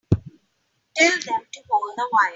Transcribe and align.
Tell 0.95 1.11
them 1.11 1.41
to 1.53 1.63
hold 1.69 1.95
the 1.97 2.09
wire. 2.11 2.29